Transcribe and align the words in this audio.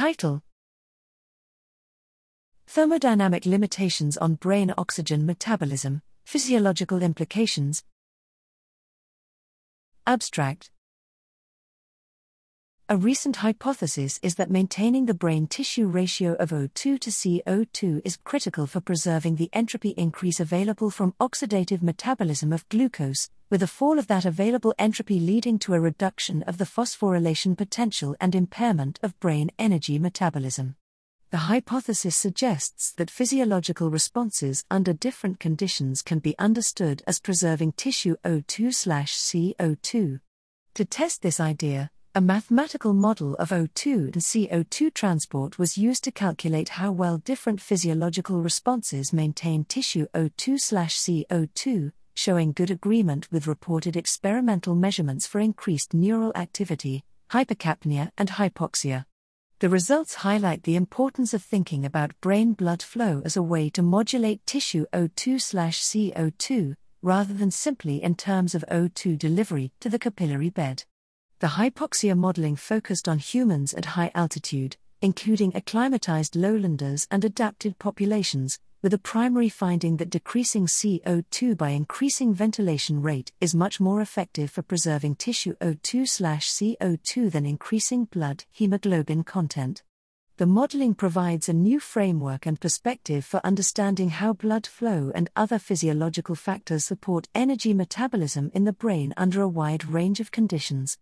Title. 0.00 0.40
Thermodynamic 2.66 3.44
limitations 3.44 4.16
on 4.16 4.36
brain 4.36 4.72
oxygen 4.78 5.26
metabolism, 5.26 6.00
physiological 6.24 7.02
implications. 7.02 7.84
Abstract. 10.06 10.70
A 12.88 12.96
recent 12.96 13.36
hypothesis 13.36 14.18
is 14.22 14.36
that 14.36 14.50
maintaining 14.50 15.04
the 15.04 15.12
brain 15.12 15.46
tissue 15.46 15.86
ratio 15.86 16.32
of 16.36 16.48
O2 16.48 16.98
to 16.98 17.10
CO2 17.10 18.00
is 18.02 18.16
critical 18.16 18.66
for 18.66 18.80
preserving 18.80 19.36
the 19.36 19.50
entropy 19.52 19.90
increase 19.98 20.40
available 20.40 20.88
from 20.88 21.14
oxidative 21.20 21.82
metabolism 21.82 22.54
of 22.54 22.66
glucose, 22.70 23.28
with 23.50 23.62
a 23.62 23.66
fall 23.66 23.98
of 23.98 24.06
that 24.06 24.24
available 24.24 24.72
entropy 24.78 25.20
leading 25.20 25.58
to 25.58 25.74
a 25.74 25.80
reduction 25.80 26.42
of 26.44 26.56
the 26.56 26.64
phosphorylation 26.64 27.56
potential 27.58 28.16
and 28.20 28.34
impairment 28.34 28.98
of 29.02 29.18
brain 29.18 29.50
energy 29.58 29.98
metabolism. 29.98 30.76
The 31.30 31.38
hypothesis 31.38 32.16
suggests 32.16 32.92
that 32.92 33.10
physiological 33.10 33.90
responses 33.90 34.64
under 34.70 34.92
different 34.92 35.38
conditions 35.38 36.00
can 36.02 36.20
be 36.20 36.38
understood 36.38 37.02
as 37.06 37.20
preserving 37.20 37.72
tissue 37.72 38.16
O2/CO2. 38.24 40.20
To 40.74 40.84
test 40.84 41.22
this 41.22 41.38
idea, 41.40 41.90
a 42.14 42.20
mathematical 42.20 42.92
model 42.92 43.34
of 43.36 43.50
O2 43.50 44.12
and 44.12 44.22
CO2 44.22 44.90
transport 44.90 45.58
was 45.58 45.78
used 45.78 46.02
to 46.04 46.10
calculate 46.10 46.70
how 46.70 46.90
well 46.90 47.18
different 47.18 47.60
physiological 47.60 48.42
responses 48.42 49.12
maintain 49.12 49.64
tissue 49.64 50.06
O2/CO2, 50.14 51.92
showing 52.20 52.52
good 52.52 52.70
agreement 52.70 53.26
with 53.32 53.46
reported 53.46 53.96
experimental 53.96 54.74
measurements 54.74 55.26
for 55.26 55.40
increased 55.40 55.94
neural 55.94 56.32
activity, 56.36 57.02
hypercapnia, 57.30 58.10
and 58.18 58.28
hypoxia. 58.28 59.06
The 59.60 59.70
results 59.70 60.16
highlight 60.16 60.64
the 60.64 60.76
importance 60.76 61.32
of 61.32 61.42
thinking 61.42 61.86
about 61.86 62.20
brain 62.20 62.52
blood 62.52 62.82
flow 62.82 63.22
as 63.24 63.38
a 63.38 63.42
way 63.42 63.70
to 63.70 63.82
modulate 63.82 64.44
tissue 64.44 64.84
O2/CO2 64.92 66.74
rather 67.00 67.32
than 67.32 67.50
simply 67.50 68.02
in 68.02 68.14
terms 68.14 68.54
of 68.54 68.66
O2 68.70 69.16
delivery 69.16 69.72
to 69.80 69.88
the 69.88 69.98
capillary 69.98 70.50
bed. 70.50 70.84
The 71.38 71.54
hypoxia 71.58 72.14
modeling 72.18 72.56
focused 72.56 73.08
on 73.08 73.18
humans 73.18 73.72
at 73.72 73.96
high 73.96 74.10
altitude, 74.14 74.76
including 75.00 75.56
acclimatized 75.56 76.36
lowlanders 76.36 77.06
and 77.10 77.24
adapted 77.24 77.78
populations, 77.78 78.58
with 78.82 78.94
a 78.94 78.98
primary 78.98 79.50
finding 79.50 79.98
that 79.98 80.08
decreasing 80.08 80.66
CO2 80.66 81.54
by 81.56 81.70
increasing 81.70 82.32
ventilation 82.32 83.02
rate 83.02 83.30
is 83.40 83.54
much 83.54 83.78
more 83.78 84.00
effective 84.00 84.50
for 84.50 84.62
preserving 84.62 85.16
tissue 85.16 85.54
O2/CO2 85.60 87.30
than 87.30 87.44
increasing 87.44 88.06
blood 88.06 88.44
hemoglobin 88.50 89.22
content. 89.24 89.82
The 90.38 90.46
modeling 90.46 90.94
provides 90.94 91.50
a 91.50 91.52
new 91.52 91.78
framework 91.78 92.46
and 92.46 92.58
perspective 92.58 93.26
for 93.26 93.44
understanding 93.44 94.08
how 94.08 94.32
blood 94.32 94.66
flow 94.66 95.12
and 95.14 95.28
other 95.36 95.58
physiological 95.58 96.34
factors 96.34 96.86
support 96.86 97.28
energy 97.34 97.74
metabolism 97.74 98.50
in 98.54 98.64
the 98.64 98.72
brain 98.72 99.12
under 99.18 99.42
a 99.42 99.48
wide 99.48 99.84
range 99.84 100.20
of 100.20 100.30
conditions. 100.30 100.96